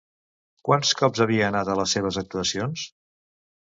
Quants 0.69 0.93
cops 1.03 1.23
havia 1.27 1.45
anat 1.51 1.71
a 1.71 1.79
les 1.83 1.97
seves 1.99 2.21
actuacions? 2.25 2.91